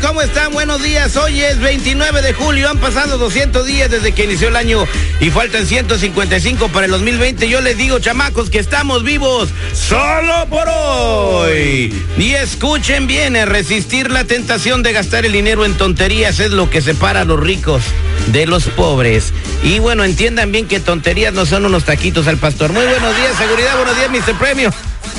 ¿cómo 0.00 0.22
están? 0.22 0.52
Buenos 0.52 0.82
días. 0.82 1.16
Hoy 1.16 1.40
es 1.42 1.58
29 1.58 2.22
de 2.22 2.32
julio, 2.32 2.68
han 2.68 2.78
pasado 2.78 3.18
200 3.18 3.66
días 3.66 3.90
desde 3.90 4.12
que 4.12 4.24
inició 4.24 4.48
el 4.48 4.56
año 4.56 4.86
y 5.20 5.30
faltan 5.30 5.66
155 5.66 6.68
para 6.68 6.86
el 6.86 6.92
2020. 6.92 7.48
Yo 7.48 7.60
les 7.60 7.76
digo, 7.76 7.98
chamacos, 7.98 8.50
que 8.50 8.58
estamos 8.58 9.02
vivos 9.02 9.48
solo 9.72 10.46
por 10.48 10.68
hoy. 10.68 11.94
Y 12.16 12.34
escuchen 12.34 13.06
bien, 13.06 13.36
eh, 13.36 13.46
resistir 13.46 14.10
la 14.10 14.24
tentación 14.24 14.82
de 14.82 14.92
gastar 14.92 15.24
el 15.24 15.32
dinero 15.32 15.64
en 15.64 15.74
tonterías 15.74 16.40
es 16.40 16.50
lo 16.50 16.68
que 16.70 16.80
separa 16.80 17.22
a 17.22 17.24
los 17.24 17.40
ricos 17.40 17.82
de 18.28 18.46
los 18.46 18.64
pobres. 18.64 19.32
Y 19.62 19.78
bueno, 19.78 20.04
entiendan 20.04 20.52
bien 20.52 20.66
que 20.66 20.80
tonterías 20.80 21.32
no 21.32 21.46
son 21.46 21.64
unos 21.64 21.84
taquitos 21.84 22.26
al 22.28 22.38
pastor. 22.38 22.72
Muy 22.72 22.84
buenos 22.84 23.16
días, 23.16 23.36
seguridad, 23.36 23.76
buenos 23.76 23.96
días, 23.96 24.10
Mr. 24.10 24.38
Premio. 24.38 24.72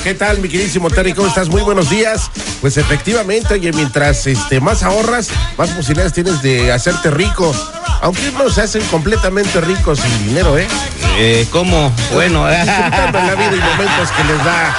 ¿Qué 0.08 0.16
tal, 0.16 0.40
mi 0.40 0.48
queridísimo 0.48 0.90
Terry? 0.90 1.12
¿Cómo 1.12 1.28
estás? 1.28 1.50
Muy 1.50 1.62
buenos 1.64 1.90
días. 1.90 2.32
Pues 2.62 2.78
efectivamente, 2.78 3.56
oye, 3.56 3.74
mientras 3.74 4.26
este, 4.26 4.62
más 4.62 4.82
ahorras, 4.82 5.28
más 5.58 5.72
posibilidades 5.72 6.14
tienes 6.14 6.42
de 6.42 6.72
hacerte 6.72 7.12
rico. 7.12 7.54
Aunque 8.02 8.32
no 8.32 8.50
se 8.50 8.62
hacen 8.62 8.82
completamente 8.86 9.60
ricos 9.60 10.00
sin 10.00 10.28
dinero, 10.30 10.58
¿eh? 10.58 10.66
Eh, 11.18 11.46
¿Cómo? 11.52 11.92
Bueno, 12.14 12.48
Disfrutando 12.48 13.20
la 13.20 13.36
vida 13.36 13.52
y 13.54 13.60
momentos 13.60 14.10
que 14.16 14.24
les 14.24 14.46
da 14.46 14.76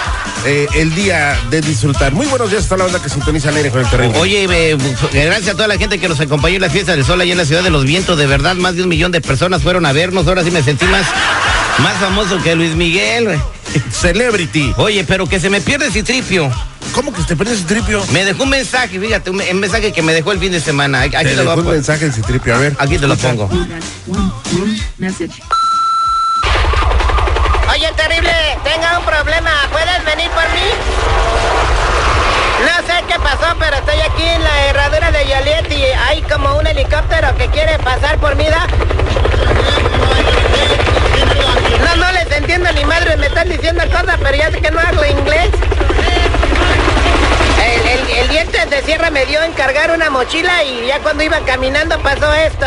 eh, 0.47 0.67
el 0.77 0.95
día 0.95 1.39
de 1.51 1.61
disfrutar. 1.61 2.13
Muy 2.13 2.27
buenos 2.27 2.51
días 2.51 2.65
a 2.65 2.69
toda 2.69 2.79
la 2.79 2.85
banda 2.85 3.03
que 3.03 3.09
sintoniza 3.09 3.51
al 3.51 3.57
aire 3.57 3.71
con 3.71 3.81
el 3.81 3.91
terreno. 3.91 4.19
Oye, 4.19 4.47
eh, 4.51 4.79
gracias 5.13 5.49
a 5.49 5.53
toda 5.55 5.69
la 5.69 5.77
gente 5.77 5.99
que 5.99 6.09
nos 6.09 6.21
acompañó 6.21 6.55
en 6.55 6.63
la 6.63 6.71
fiesta 6.71 6.93
del 6.93 7.05
sol 7.05 7.21
allá 7.21 7.33
en 7.33 7.39
la 7.39 7.45
ciudad 7.45 7.63
de 7.63 7.71
los 7.71 7.85
vientos. 7.85 8.17
De 8.17 8.27
verdad, 8.27 8.55
más 8.55 8.77
de 8.77 8.83
un 8.83 8.89
millón 8.89 9.13
de 9.13 9.21
personas 9.21 9.63
fueron 9.63 9.85
a 9.85 9.93
vernos. 9.93 10.27
Ahora 10.27 10.45
sí 10.45 10.51
me 10.51 10.63
sentí 10.63 10.87
más, 10.87 11.05
más 11.83 11.97
famoso 11.99 12.43
que 12.43 12.55
Luis 12.55 12.75
Miguel. 12.75 13.39
Celebrity. 13.91 14.73
Oye, 14.77 15.05
pero 15.05 15.27
que 15.27 15.39
se 15.41 15.51
me 15.51 15.61
pierde 15.61 15.91
Citripio. 15.91 16.51
¿Cómo 16.95 17.13
que 17.13 17.23
te 17.23 17.37
prendes 17.37 17.61
el 17.61 17.67
tripio? 17.67 18.03
Me 18.13 18.25
dejó 18.25 18.45
un 18.45 18.49
mensaje, 18.51 18.99
fíjate, 18.99 19.31
un, 19.31 19.41
un 19.41 19.61
mensaje 19.61 19.93
que 19.93 20.01
me 20.03 20.13
dejó 20.15 20.33
el 20.33 20.39
fin 20.41 20.51
de 20.53 20.61
semana. 20.61 21.03
Aquí 21.03 21.11
Te 21.17 21.25
te 21.25 21.35
lo 21.37 21.43
dejó 21.43 21.53
a 21.53 21.57
un 21.57 21.67
mensaje 21.71 22.07
en 22.07 22.13
Citripio, 22.13 22.55
a 22.55 22.59
ver. 22.59 22.77
Aquí 22.79 22.99
te 22.99 23.07
lo 23.07 23.17
pongo. 23.17 23.49
Oye, 27.71 27.93
terrible, 27.97 28.33
tenga 28.65 28.99
un 28.99 29.05
problema. 29.05 29.51
¿Puedes 29.71 30.05
venir 30.07 30.31
por 30.31 30.45
mí? 30.55 30.67
No 32.65 32.87
sé 32.89 33.05
qué 33.07 33.19
pasó, 33.21 33.55
pero 33.61 33.77
estoy 33.77 34.01
aquí 34.01 34.23
en 34.25 34.43
la 34.43 34.65
herradura 34.67 35.11
de 35.13 35.19
Joliet 35.27 35.71
y 35.71 35.83
hay 36.09 36.23
como 36.23 36.57
un 36.57 36.67
helicóptero 36.67 37.37
que 37.37 37.47
quiere 37.49 37.79
pasar 37.79 38.19
por 38.19 38.35
mí, 38.35 38.45
¿da? 38.47 38.67
Mochila 50.29 50.63
y 50.63 50.87
ya 50.87 50.99
cuando 51.01 51.23
iba 51.25 51.41
caminando 51.41 51.99
pasó 52.01 52.33
esto. 52.35 52.67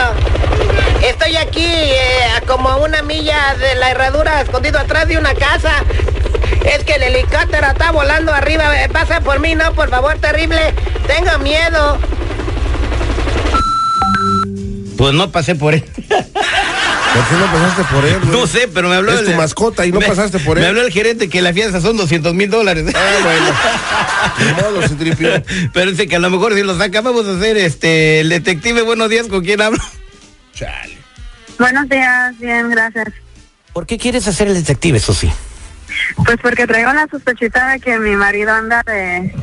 Estoy 1.03 1.35
aquí 1.37 1.63
eh, 1.63 2.23
a 2.35 2.41
como 2.41 2.75
una 2.77 3.03
milla 3.03 3.53
de 3.55 3.75
la 3.75 3.91
herradura 3.91 4.41
escondido 4.41 4.79
atrás 4.79 5.07
de 5.07 5.17
una 5.19 5.35
casa. 5.35 5.83
Es 6.65 6.83
que 6.83 6.93
el 6.93 7.03
helicóptero 7.03 7.67
está 7.67 7.91
volando 7.91 8.33
arriba. 8.33 8.81
eh, 8.83 8.89
Pasa 8.89 9.21
por 9.21 9.39
mí, 9.39 9.53
no, 9.53 9.73
por 9.73 9.89
favor, 9.91 10.17
terrible. 10.17 10.73
Tengo 11.05 11.37
miedo. 11.39 11.99
Pues 14.97 15.13
no 15.13 15.31
pasé 15.31 15.53
por 15.55 15.75
él. 15.75 15.83
¿Por 17.13 17.27
qué 17.27 17.35
no 17.35 17.51
pasaste 17.51 17.83
por 17.93 18.05
él? 18.05 18.19
güey? 18.19 18.31
No 18.39 18.47
sé, 18.47 18.67
pero 18.73 18.89
me 18.89 18.95
habló. 18.95 19.11
Es 19.13 19.25
tu 19.25 19.31
el- 19.31 19.37
mascota 19.37 19.85
y 19.85 19.91
no 19.91 19.99
me- 19.99 20.07
pasaste 20.07 20.39
por 20.39 20.57
él. 20.57 20.63
Me 20.63 20.69
habló 20.69 20.81
el 20.81 20.91
gerente 20.91 21.29
que 21.29 21.41
la 21.41 21.53
fiesta 21.53 21.81
son 21.81 21.97
200 21.97 22.33
mil 22.33 22.49
dólares. 22.49 22.85
Ah, 22.95 23.17
bueno. 23.23 24.71
Modo, 24.77 24.87
Citripio. 24.87 25.43
Pero 25.73 25.91
dice 25.91 26.07
que 26.07 26.15
a 26.15 26.19
lo 26.19 26.29
mejor 26.29 26.53
si 26.55 26.63
lo 26.63 26.77
saca 26.77 27.01
vamos 27.01 27.25
a 27.27 27.35
hacer 27.37 27.57
este 27.57 28.21
el 28.21 28.29
detective. 28.29 28.81
Buenos 28.83 29.09
días, 29.09 29.27
¿con 29.27 29.43
quién 29.43 29.61
hablo? 29.61 29.79
Chale. 30.53 30.97
Buenos 31.59 31.87
días, 31.89 32.37
bien, 32.39 32.69
gracias. 32.69 33.07
¿Por 33.73 33.85
qué 33.85 33.97
quieres 33.97 34.27
hacer 34.27 34.47
el 34.47 34.53
detective, 34.55 34.99
Susi? 34.99 35.31
Pues 36.25 36.37
porque 36.41 36.65
traigo 36.65 36.91
la 36.93 37.07
sospechita 37.09 37.69
de 37.69 37.79
que 37.79 37.99
mi 37.99 38.15
marido 38.15 38.51
anda 38.51 38.81
de, 38.85 39.33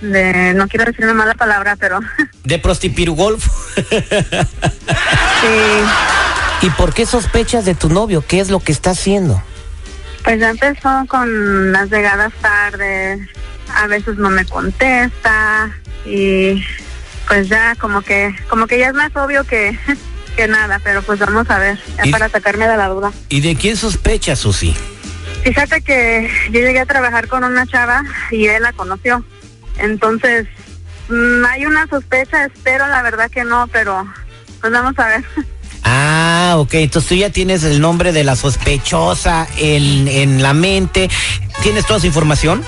de 0.00 0.54
no 0.54 0.68
quiero 0.68 0.84
decir 0.84 1.04
una 1.04 1.14
mala 1.14 1.34
palabra, 1.34 1.76
pero 1.76 2.00
De 2.44 2.58
prostipirugolf. 2.58 3.44
sí, 3.74 5.48
¿Y 6.64 6.70
por 6.70 6.94
qué 6.94 7.04
sospechas 7.04 7.64
de 7.64 7.74
tu 7.74 7.90
novio? 7.90 8.24
¿Qué 8.26 8.40
es 8.40 8.50
lo 8.50 8.58
que 8.58 8.72
está 8.72 8.90
haciendo? 8.90 9.42
pues 10.24 10.40
ya 10.40 10.50
empezó 10.50 11.04
con 11.06 11.70
las 11.70 11.90
llegadas 11.90 12.32
tardes, 12.40 13.20
a 13.74 13.86
veces 13.86 14.16
no 14.16 14.30
me 14.30 14.46
contesta 14.46 15.70
y 16.06 16.64
pues 17.28 17.48
ya 17.48 17.74
como 17.76 18.00
que 18.00 18.34
como 18.48 18.66
que 18.66 18.78
ya 18.78 18.88
es 18.88 18.94
más 18.94 19.14
obvio 19.14 19.44
que 19.44 19.78
que 20.36 20.48
nada, 20.48 20.80
pero 20.82 21.02
pues 21.02 21.20
vamos 21.20 21.48
a 21.50 21.58
ver, 21.58 21.78
ya 22.02 22.10
para 22.10 22.28
sacarme 22.28 22.66
de 22.66 22.76
la 22.76 22.88
duda. 22.88 23.12
¿Y 23.28 23.40
de 23.40 23.54
quién 23.54 23.76
sospechas, 23.76 24.40
Susi? 24.40 24.74
Fíjate 25.44 25.82
que 25.82 26.28
yo 26.46 26.60
llegué 26.60 26.80
a 26.80 26.86
trabajar 26.86 27.28
con 27.28 27.44
una 27.44 27.66
chava 27.66 28.02
y 28.30 28.46
él 28.46 28.62
la 28.62 28.72
conoció. 28.72 29.24
Entonces, 29.78 30.48
mm, 31.08 31.44
hay 31.44 31.66
una 31.66 31.86
sospecha, 31.86 32.46
espero 32.46 32.88
la 32.88 33.02
verdad 33.02 33.30
que 33.30 33.44
no, 33.44 33.68
pero 33.68 34.04
pues 34.60 34.72
vamos 34.72 34.98
a 34.98 35.06
ver. 35.06 35.24
Ah, 35.84 36.54
ok. 36.56 36.74
Entonces 36.74 37.08
tú 37.08 37.14
ya 37.14 37.30
tienes 37.30 37.62
el 37.64 37.80
nombre 37.80 38.12
de 38.12 38.24
la 38.24 38.36
sospechosa 38.36 39.46
en, 39.58 40.08
en 40.08 40.42
la 40.42 40.52
mente. 40.54 41.10
¿Tienes 41.62 41.86
toda 41.86 41.98
esa 41.98 42.06
información? 42.06 42.64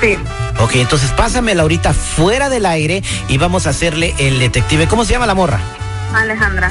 Sí, 0.00 0.16
Ok, 0.60 0.76
entonces 0.76 1.10
pásamela 1.10 1.62
ahorita 1.62 1.92
fuera 1.92 2.48
del 2.48 2.64
aire 2.66 3.02
y 3.28 3.38
vamos 3.38 3.66
a 3.66 3.70
hacerle 3.70 4.14
el 4.18 4.38
detective. 4.38 4.86
¿Cómo 4.86 5.04
se 5.04 5.12
llama 5.12 5.26
la 5.26 5.34
morra? 5.34 5.60
Alejandra. 6.14 6.70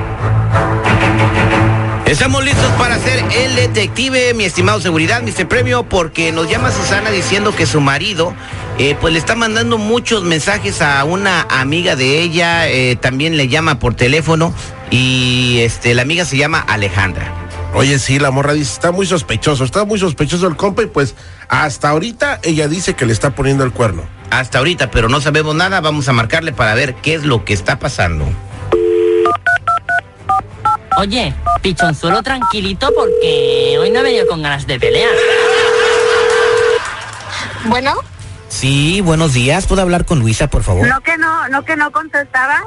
Estamos 2.11 2.43
listos 2.43 2.69
para 2.77 2.95
hacer 2.95 3.23
el 3.37 3.55
detective, 3.55 4.33
mi 4.33 4.43
estimado 4.43 4.81
seguridad, 4.81 5.21
Mr. 5.21 5.47
Premio, 5.47 5.83
porque 5.83 6.33
nos 6.33 6.49
llama 6.49 6.69
Susana 6.69 7.09
diciendo 7.09 7.55
que 7.55 7.65
su 7.65 7.79
marido, 7.79 8.33
eh, 8.77 8.97
pues 8.99 9.13
le 9.13 9.19
está 9.19 9.33
mandando 9.35 9.77
muchos 9.77 10.21
mensajes 10.21 10.81
a 10.81 11.01
una 11.05 11.43
amiga 11.49 11.95
de 11.95 12.19
ella, 12.21 12.67
eh, 12.67 12.97
también 12.97 13.37
le 13.37 13.47
llama 13.47 13.79
por 13.79 13.93
teléfono 13.93 14.53
y 14.89 15.59
este, 15.61 15.93
la 15.93 16.01
amiga 16.01 16.25
se 16.25 16.35
llama 16.35 16.59
Alejandra. 16.59 17.33
Oye, 17.73 17.97
sí, 17.97 18.19
la 18.19 18.29
morra 18.29 18.51
dice, 18.51 18.73
está 18.73 18.91
muy 18.91 19.05
sospechoso, 19.05 19.63
está 19.63 19.85
muy 19.85 19.97
sospechoso 19.97 20.47
el 20.47 20.57
compa 20.57 20.83
y 20.83 20.87
pues 20.87 21.15
hasta 21.47 21.87
ahorita 21.87 22.41
ella 22.43 22.67
dice 22.67 22.93
que 22.93 23.05
le 23.05 23.13
está 23.13 23.29
poniendo 23.29 23.63
el 23.63 23.71
cuerno. 23.71 24.03
Hasta 24.31 24.57
ahorita, 24.57 24.91
pero 24.91 25.07
no 25.07 25.21
sabemos 25.21 25.55
nada, 25.55 25.79
vamos 25.79 26.09
a 26.09 26.13
marcarle 26.13 26.51
para 26.51 26.75
ver 26.75 26.95
qué 26.95 27.13
es 27.13 27.23
lo 27.23 27.45
que 27.45 27.53
está 27.53 27.79
pasando. 27.79 28.25
Oye, 30.97 31.33
pichonzuelo 31.61 32.21
tranquilito 32.21 32.91
porque 32.95 33.77
hoy 33.79 33.89
no 33.91 33.99
he 33.99 34.03
venido 34.03 34.27
con 34.27 34.41
ganas 34.41 34.67
de 34.67 34.79
pelear. 34.79 35.11
Bueno, 37.65 37.95
Sí, 38.49 38.99
buenos 38.99 39.33
días. 39.33 39.65
¿Puedo 39.65 39.81
hablar 39.81 40.05
con 40.05 40.19
Luisa, 40.19 40.47
por 40.47 40.61
favor? 40.61 40.85
no 40.85 40.99
que 41.01 41.17
no, 41.17 41.47
no 41.47 41.63
que 41.63 41.77
no 41.77 41.91
contestaba. 41.91 42.63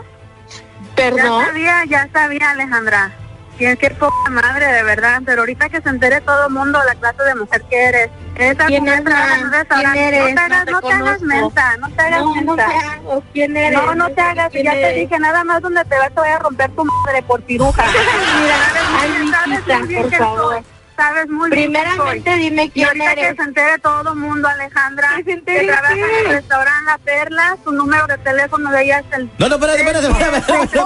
Perdón. 0.96 1.40
Ya 1.40 1.46
sabía, 1.46 1.84
ya 1.84 2.08
sabía, 2.10 2.50
Alejandra. 2.50 3.12
Tienes 3.58 3.78
que 3.78 3.90
poca 3.90 4.30
madre, 4.30 4.66
de 4.66 4.82
verdad. 4.82 5.22
Pero 5.24 5.42
ahorita 5.42 5.68
que 5.68 5.80
se 5.80 5.88
entere 5.88 6.20
todo 6.20 6.48
el 6.48 6.52
mundo 6.52 6.80
la 6.84 6.94
clase 6.94 7.22
de 7.22 7.34
mujer 7.36 7.62
que 7.70 7.84
eres. 7.84 8.10
Esa 8.36 8.66
¿Quién 8.66 8.82
mujer 8.82 8.98
habla? 8.98 9.10
trabaja 9.10 9.34
en 9.38 9.44
un 9.46 9.52
restaurante. 9.52 9.98
¿Quién 9.98 10.14
eres? 10.14 10.20
No 10.20 10.34
te 10.34 10.40
hagas, 10.40 10.66
No 10.66 10.72
no 10.72 10.80
te 10.80 10.92
hagas 10.92 11.18
conozco. 11.18 11.24
mensa, 11.26 11.76
no 11.78 11.88
te 11.90 12.02
hagas 12.02 12.20
No, 12.20 12.56
no. 12.56 13.22
¿Quién 13.32 13.56
eres? 13.56 13.72
No, 13.78 13.94
no 13.94 14.10
te 14.10 14.20
hagas, 14.20 14.50
¿Quién 14.50 14.64
ya 14.64 14.72
te 14.72 14.92
dije, 14.94 15.18
nada 15.20 15.44
más 15.44 15.62
donde 15.62 15.84
te 15.84 15.96
vas 15.98 16.08
te 16.08 16.14
voy 16.14 16.28
a 16.28 16.38
romper 16.38 16.70
tu 16.72 16.84
madre 16.84 17.22
por 17.22 17.42
piruja. 17.46 17.84
Mira, 17.84 18.56
Ay, 19.00 19.86
bien 19.86 20.02
por 20.02 20.14
favor. 20.14 20.54
soy 20.54 20.64
sabes 20.96 21.28
muy 21.28 21.50
Primeramente, 21.50 22.02
bien. 22.02 22.22
Primeramente 22.22 22.36
dime 22.36 22.70
quién 22.70 22.88
y 22.96 23.00
eres. 23.04 23.28
que 23.30 23.36
se 23.36 23.48
entere 23.48 23.78
todo 23.78 24.12
el 24.12 24.18
mundo, 24.18 24.48
Alejandra. 24.48 25.08
Que 25.16 25.24
se 25.24 25.32
entere 25.32 25.60
que 25.60 25.66
trabaja 25.66 25.94
en 25.94 26.02
el 26.04 26.32
restaurante 26.32 26.84
La 26.86 26.98
Perla, 26.98 27.56
su 27.64 27.72
número 27.72 28.06
de 28.06 28.18
teléfono 28.18 28.70
de 28.70 28.82
ella 28.84 28.98
es 29.00 29.06
el... 29.18 29.30
No, 29.38 29.48
no, 29.48 29.54
espérate, 29.56 29.80
espérate, 29.80 30.06
espérate, 30.08 30.36
espérate, 30.38 30.78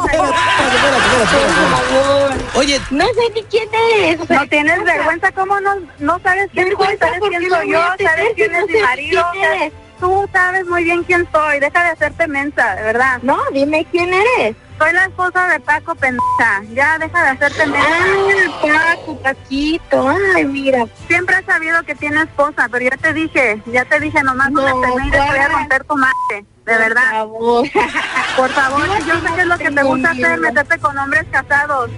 Oye. 2.55 2.81
No 2.91 3.05
sé 3.07 3.33
ni 3.35 3.43
quién 3.45 3.69
eres. 3.75 4.31
No 4.31 4.47
tienes 4.49 4.85
vergüenza, 4.85 5.33
¿cómo 5.33 5.61
no, 5.61 5.77
no 5.99 6.19
sabes 6.21 6.49
quién 6.53 6.69
soy? 6.77 6.97
¿Sabes 6.97 7.21
quién 7.29 7.49
soy 7.49 7.73
yo? 7.73 7.81
¿Sabes 7.99 8.29
quién 8.35 8.55
es 8.55 8.67
mi 8.69 8.81
marido? 8.81 9.25
Tú 10.01 10.29
sabes 10.33 10.65
muy 10.67 10.85
bien 10.85 11.03
quién 11.03 11.29
soy, 11.33 11.59
deja 11.59 11.83
de 11.83 11.91
hacerte 11.91 12.29
mensa, 12.29 12.77
de 12.77 12.83
verdad. 12.83 13.19
No, 13.23 13.39
dime 13.53 13.85
quién 13.91 14.15
eres. 14.15 14.55
Soy 14.79 14.93
la 14.93 15.05
esposa 15.07 15.49
de 15.49 15.59
Paco 15.61 15.95
Pendeja, 15.97 16.63
ya 16.73 16.99
deja 16.99 17.23
de 17.25 17.29
hacerte 17.31 17.67
mensa. 17.67 17.89
Ah, 18.63 18.95
Paco, 18.95 19.17
Paquito. 19.21 20.09
Ay, 20.37 20.45
mira. 20.45 20.87
Siempre 21.09 21.37
he 21.39 21.45
sabido 21.45 21.83
que 21.83 21.97
tiene 21.97 22.23
esposa, 22.23 22.69
pero 22.71 22.85
ya 22.89 22.97
te 22.97 23.13
dije, 23.13 23.61
ya 23.67 23.85
te 23.85 23.99
dije, 23.99 24.23
nomás 24.23 24.51
no, 24.53 24.61
No, 24.63 24.77
me 24.77 25.11
te 25.11 25.19
voy 25.19 25.39
a 25.39 25.49
romper 25.49 25.83
tu 25.85 25.97
madre, 25.97 26.13
de 26.31 26.45
Por 26.65 26.79
verdad. 26.79 27.11
favor. 27.11 27.67
Por 28.37 28.51
favor, 28.51 28.87
Yo 28.87 28.99
yo 29.07 29.21
sé 29.21 29.35
que 29.35 29.41
es 29.41 29.47
lo 29.49 29.59
que 29.59 29.71
te 29.73 29.83
gusta 29.83 30.11
hacer, 30.13 30.39
meterte 30.39 30.79
con 30.79 30.97
hombres 30.97 31.25
casados. 31.33 31.91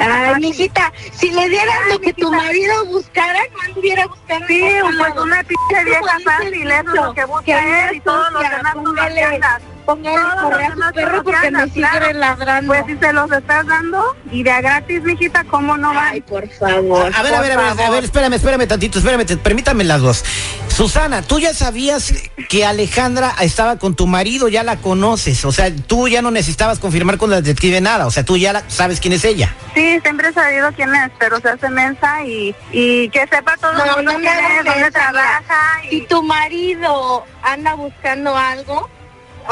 Ay, 0.00 0.40
mijita, 0.40 0.92
si 1.12 1.30
le 1.30 1.46
dieras 1.50 1.76
Ay, 1.84 1.92
lo 1.92 2.00
que 2.00 2.14
tu 2.14 2.32
marido 2.32 2.86
buscara, 2.86 3.38
no 3.52 3.60
anduviera 3.68 4.06
buscando. 4.06 4.46
Sí, 4.46 4.64
pues 4.98 5.14
una 5.18 5.42
pinche 5.44 5.84
vieja 5.84 6.18
fácil, 6.24 6.70
eso 6.70 6.88
es 6.88 6.94
lo 6.94 7.12
que 7.14 7.24
busca 7.26 7.88
él 7.90 7.96
y 7.96 8.00
todos 8.00 8.32
los 8.32 8.42
demás 8.42 8.74
póngale- 8.76 9.40
correa 9.84 10.66
a 10.66 10.70
demás 10.70 10.88
su 10.88 10.94
perro 10.94 11.14
son 11.16 11.24
porque 11.24 11.40
me 11.40 11.46
andas, 11.58 11.64
sigue 11.72 11.86
claro. 11.88 12.12
ladrando. 12.18 12.72
Pues 12.74 12.84
si 12.86 12.96
se 12.98 13.12
los 13.12 13.32
estás 13.32 13.66
dando 13.66 14.16
y 14.30 14.42
de 14.42 14.50
a 14.50 14.60
gratis, 14.60 15.02
mijita, 15.02 15.44
¿cómo 15.44 15.76
no 15.76 15.94
va? 15.94 16.08
Ay, 16.10 16.20
por 16.20 16.48
favor. 16.50 17.12
a 17.14 17.22
ver, 17.22 17.34
a 17.34 17.40
ver, 17.40 17.52
a 17.52 17.74
ver, 17.74 17.86
a 17.86 17.90
ver, 17.90 18.04
espérame, 18.04 18.34
espérame 18.34 18.66
tantito, 18.66 18.98
espérame, 18.98 19.24
te- 19.26 19.36
permítame 19.36 19.84
las 19.84 20.00
dos. 20.00 20.24
Susana, 20.68 21.22
tú 21.22 21.38
ya 21.38 21.54
sabías 21.54 22.12
que 22.48 22.64
Alejandra 22.66 23.32
estaba 23.40 23.78
con 23.78 23.94
tu 23.94 24.06
marido, 24.08 24.48
ya 24.48 24.64
la 24.64 24.76
conoces, 24.78 25.44
o 25.44 25.52
sea, 25.52 25.70
tú 25.74 26.08
ya 26.08 26.20
no 26.20 26.32
necesitabas 26.32 26.80
confirmar 26.80 27.16
con 27.16 27.30
la 27.30 27.36
detective 27.36 27.80
nada, 27.80 28.06
o 28.06 28.10
sea, 28.10 28.24
tú 28.24 28.36
ya 28.36 28.52
la- 28.52 28.68
sabes 28.68 28.98
quién 28.98 29.12
es 29.12 29.24
ella. 29.24 29.54
Sí, 29.74 30.00
siempre 30.02 30.28
he 30.30 30.32
sabido 30.32 30.72
quién 30.72 30.92
es, 30.94 31.10
pero 31.18 31.38
se 31.40 31.50
hace 31.50 31.68
mensa 31.68 32.24
y, 32.24 32.54
y 32.72 33.08
que 33.10 33.20
sepa 33.28 33.56
todo 33.60 33.70
el 33.72 33.78
No, 33.78 33.96
mundo 33.96 34.12
no 34.14 34.18
me 34.18 34.24
quién 34.24 34.38
es, 34.58 34.64
dónde 34.64 34.90
trabaja. 34.90 35.80
Si 35.88 35.96
Y 35.98 36.06
tu 36.06 36.22
marido 36.24 37.24
anda 37.42 37.74
buscando 37.74 38.36
algo, 38.36 38.88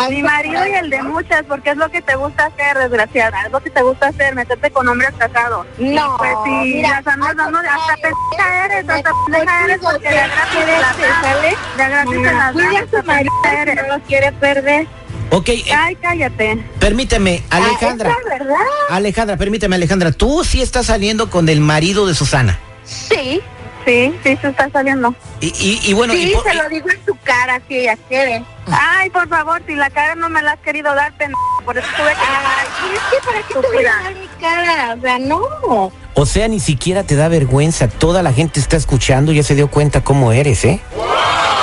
mi 0.08 0.22
marido 0.22 0.66
y 0.66 0.72
el 0.72 0.90
de 0.90 1.02
muchas, 1.02 1.42
porque 1.48 1.70
es 1.70 1.76
lo 1.76 1.90
que 1.90 2.02
te 2.02 2.14
gusta 2.16 2.46
hacer, 2.46 2.78
desgraciada. 2.78 3.42
Es 3.46 3.52
lo 3.52 3.60
que 3.60 3.70
te 3.70 3.82
gusta 3.82 4.08
hacer, 4.08 4.34
meterte 4.34 4.70
con 4.70 4.88
hombres 4.88 5.10
casados. 5.18 5.66
No, 5.78 6.14
Y 6.14 6.18
pues 6.18 6.32
sí, 6.44 6.50
mira, 6.50 6.88
las 6.90 7.06
andas 7.06 7.36
dando, 7.36 7.58
hasta 7.58 7.94
pendeja 7.96 8.64
eres, 8.64 8.88
hasta 8.88 9.10
pendeja 9.26 9.64
eres 9.64 9.78
porque 9.82 10.02
que 10.02 10.08
de 10.10 10.20
a 10.20 10.28
gratis 10.28 11.06
sale, 11.22 11.56
De 11.76 11.82
a 11.82 11.88
gratis 11.88 12.12
te 12.12 12.22
las 12.22 12.54
das, 12.54 12.94
a 12.94 13.02
marido 13.02 13.32
si 13.66 13.74
no 13.74 13.96
lo 13.96 14.02
quiere 14.04 14.32
perder. 14.32 14.86
Ok, 15.30 15.48
eh, 15.48 15.64
Ay, 15.74 15.96
cállate. 15.96 16.62
permíteme, 16.78 17.42
Alejandra. 17.48 18.10
Ah, 18.10 18.16
¿es 18.20 18.24
la 18.28 18.38
verdad? 18.38 18.64
Alejandra, 18.90 19.36
permíteme, 19.38 19.76
Alejandra, 19.76 20.12
tú 20.12 20.44
sí 20.44 20.60
estás 20.60 20.86
saliendo 20.86 21.30
con 21.30 21.48
el 21.48 21.60
marido 21.60 22.06
de 22.06 22.14
Susana. 22.14 22.58
Sí, 22.84 23.40
Sí, 23.84 24.14
sí, 24.22 24.36
se 24.40 24.48
está 24.48 24.70
saliendo. 24.70 25.14
Y, 25.40 25.46
y, 25.58 25.80
y 25.90 25.92
bueno, 25.92 26.14
y 26.14 26.26
sí, 26.28 26.32
por- 26.34 26.44
se 26.44 26.54
lo 26.54 26.68
digo 26.68 26.88
en 26.90 27.04
su 27.04 27.16
cara 27.24 27.60
si 27.66 27.78
ella 27.78 27.96
quiere. 28.08 28.44
Ay, 28.70 29.10
por 29.10 29.28
favor, 29.28 29.60
si 29.66 29.74
la 29.74 29.90
cara 29.90 30.14
no 30.14 30.28
me 30.28 30.40
la 30.40 30.52
has 30.52 30.60
querido 30.60 30.94
dar, 30.94 31.12
pendeja, 31.14 31.40
por 31.64 31.76
eso 31.76 31.88
tuve 31.96 32.10
que... 32.10 32.20
Ay, 32.20 32.94
es 32.94 33.00
que 33.10 33.26
para 33.26 33.42
qué 33.48 33.54
te 33.54 33.74
voy 33.76 33.84
a 33.84 34.02
dar 34.02 34.14
mi 34.14 34.26
cara, 34.40 34.94
o 34.96 35.00
sea, 35.00 35.18
no. 35.18 35.92
o 36.14 36.26
sea, 36.26 36.46
ni 36.46 36.60
siquiera 36.60 37.02
te 37.02 37.16
da 37.16 37.26
vergüenza, 37.28 37.88
toda 37.88 38.22
la 38.22 38.32
gente 38.32 38.60
está 38.60 38.76
escuchando, 38.76 39.32
ya 39.32 39.42
se 39.42 39.56
dio 39.56 39.68
cuenta 39.68 40.04
cómo 40.04 40.30
eres, 40.30 40.64
¿eh? 40.64 40.80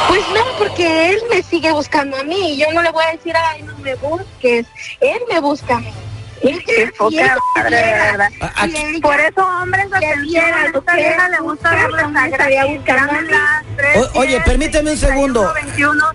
Pues 0.10 0.21
no, 0.33 0.42
porque 0.57 1.12
él 1.12 1.21
me 1.30 1.42
sigue 1.42 1.71
buscando 1.71 2.18
a 2.18 2.24
mí 2.24 2.54
y 2.54 2.57
yo 2.57 2.66
no 2.74 2.81
le 2.81 2.92
voy 2.92 3.06
a 3.06 3.12
decir, 3.12 3.33
ay, 3.36 3.62
no 3.63 3.77
me 3.77 3.95
busques. 3.95 4.66
Él 5.00 5.19
me 5.31 5.39
busca 5.39 5.77
a 5.77 5.80
mí. 5.80 5.94
Él 6.41 6.63
Qué 6.65 6.86
si 6.86 6.91
poca 6.97 7.15
él 7.15 7.31
madre, 7.56 7.75
de 7.75 7.81
quisiera, 7.83 8.03
verdad. 8.12 8.30
A- 8.41 8.45
a- 8.63 8.68
si 8.68 8.77
ella 8.77 9.00
Por 9.01 9.19
eso, 9.19 9.45
hombres, 9.62 9.86
atención, 9.94 10.44
a 10.88 10.95
vieja 10.95 11.30
le 11.30 11.38
gusta 11.39 11.69
oye, 14.15 14.41
permíteme 14.41 14.91
un 14.91 14.97
segundo. 14.97 15.53
61, 15.53 15.63
21, 15.74 16.12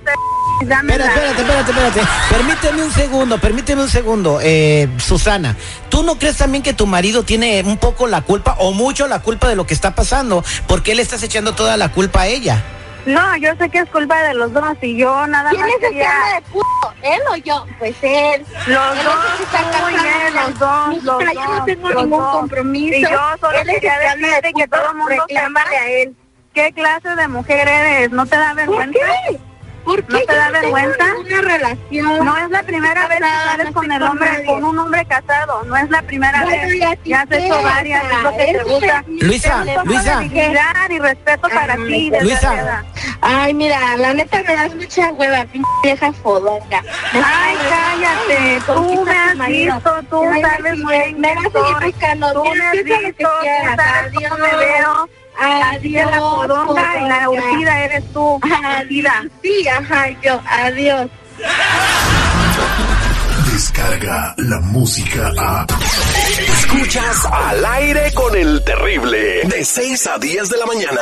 Espera, 0.60 0.76
llámenla. 0.76 1.04
espérate, 1.06 1.40
espérate, 1.42 1.70
espérate. 1.72 2.00
Permíteme 2.30 2.82
un 2.84 2.92
segundo, 2.92 3.38
permíteme 3.38 3.82
un 3.82 3.88
segundo. 3.88 4.38
Eh, 4.42 4.88
Susana, 4.98 5.56
¿tú 5.90 6.02
no 6.02 6.18
crees 6.18 6.36
también 6.38 6.62
que 6.62 6.72
tu 6.72 6.86
marido 6.86 7.22
tiene 7.24 7.62
un 7.64 7.76
poco 7.76 8.06
la 8.06 8.22
culpa 8.22 8.56
o 8.58 8.72
mucho 8.72 9.06
la 9.08 9.20
culpa 9.20 9.48
de 9.48 9.56
lo 9.56 9.66
que 9.66 9.74
está 9.74 9.94
pasando? 9.94 10.42
¿Por 10.66 10.82
qué 10.82 10.94
le 10.94 11.02
estás 11.02 11.22
echando 11.22 11.54
toda 11.54 11.76
la 11.76 11.90
culpa 11.90 12.22
a 12.22 12.26
ella? 12.28 12.62
No, 13.06 13.36
yo 13.36 13.50
sé 13.58 13.68
que 13.68 13.80
es 13.80 13.88
culpa 13.90 14.22
de 14.22 14.32
los 14.32 14.50
dos 14.54 14.78
y 14.80 14.96
yo 14.96 15.26
nada 15.26 15.50
¿Quién 15.50 15.60
más 15.60 15.70
es 15.78 15.82
el 15.90 15.94
de 15.98 16.06
puto? 16.50 16.94
¿Él 17.02 17.20
o 17.30 17.36
yo? 17.36 17.66
Pues 17.78 17.94
él. 18.00 18.46
Los 18.66 18.96
Él 18.98 19.04
dos, 19.04 19.14
los 20.60 21.04
dos, 21.04 21.18
Mijita, 21.18 21.24
los 21.24 21.34
yo 21.34 21.54
no 21.58 21.64
tengo 21.64 21.88
ningún 21.90 22.10
dos. 22.10 22.32
compromiso. 22.32 22.96
Y 22.96 23.02
yo 23.02 23.20
solo 23.40 23.58
Él 23.58 23.68
es 23.68 23.74
el 23.76 23.80
quería 23.80 24.16
decirte 24.16 24.52
que 24.54 24.68
todo 24.68 24.90
el 24.90 24.96
mundo 24.96 25.10
reclámale 25.28 25.76
a 25.76 25.88
él. 25.88 26.16
¿Qué 26.52 26.72
clase 26.72 27.08
de 27.16 27.28
mujer 27.28 27.66
eres? 27.68 28.10
¿No 28.12 28.26
te 28.26 28.36
da 28.36 28.48
¿Por 28.50 28.56
vergüenza? 28.56 28.98
qué? 29.28 29.38
¿Por 29.84 30.02
qué? 30.06 30.12
¿No 30.14 30.18
te 30.20 30.26
Yo 30.26 30.32
da 30.38 30.46
tengo 30.46 30.60
vergüenza? 30.74 31.04
ninguna 31.14 31.40
relación. 31.42 32.24
No 32.24 32.36
es 32.38 32.50
la 32.50 32.62
primera 32.62 33.08
vez 33.08 33.18
que 33.18 33.24
sales 33.24 33.66
no 33.66 33.72
con 33.72 33.92
el 33.92 34.02
hombre, 34.02 34.30
nadie. 34.32 34.46
con 34.46 34.64
un 34.64 34.78
hombre 34.78 35.04
casado. 35.04 35.62
No 35.64 35.76
es 35.76 35.90
la 35.90 36.02
primera 36.02 36.42
Bueno, 36.44 36.62
vez. 36.62 36.98
Ya 37.04 37.20
has 37.22 37.30
hecho 37.32 37.62
varias, 37.62 38.04
es 38.04 38.22
lo 38.22 38.30
que 38.30 38.44
te 38.44 38.62
gusta. 38.64 39.04
Luisa, 39.08 39.50
Ten 39.64 39.68
un 39.68 39.74
poco 39.74 39.86
Luisa. 39.86 40.16
de 40.16 40.22
dignidad 40.28 40.90
y 40.90 40.98
respeto 41.00 41.48
para 41.48 41.76
ti, 41.76 42.12
Luisa. 42.22 42.84
Ay, 43.26 43.54
mira, 43.54 43.96
la 43.96 44.12
neta 44.12 44.42
me 44.46 44.54
das 44.54 44.74
mucha 44.74 45.10
hueva, 45.12 45.46
pinche 45.46 45.68
vieja 45.82 46.12
fodonga. 46.12 46.82
Ay, 47.12 47.56
cállate. 47.70 48.62
Tú 48.66 49.04
me 49.04 49.16
has 49.16 49.46
visto, 49.48 50.02
tú 50.10 50.22
sabes 50.42 50.86
bien 50.86 51.20
Me 51.20 51.34
vas 51.34 51.46
a 51.46 51.50
seguir 51.50 51.92
buscando. 51.92 52.32
Tú 52.34 52.44
me 52.44 52.66
has 52.66 52.84
visto, 52.84 53.08
tú 53.18 53.28
quieras. 53.40 53.76
sabes 53.76 54.12
cómo 54.28 54.36
me 54.36 54.56
veo. 54.56 55.08
Es 55.82 56.10
la 56.10 56.18
podonga 56.18 57.00
y 57.00 57.08
la 57.08 57.30
urgida 57.30 57.84
eres 57.84 58.12
tú. 58.12 58.40
Urgida. 58.42 59.24
Sí, 59.42 59.68
ajá, 59.68 60.10
yo, 60.22 60.40
adiós. 60.46 61.10
Descarga 63.52 64.34
la 64.36 64.60
música 64.60 65.32
a. 65.38 65.66
Escuchas 66.38 67.24
al 67.24 67.64
aire 67.64 68.12
con 68.12 68.36
el 68.36 68.62
terrible. 68.64 69.44
De 69.44 69.64
6 69.64 70.06
a 70.08 70.18
10 70.18 70.50
de 70.50 70.56
la 70.58 70.66
mañana. 70.66 71.00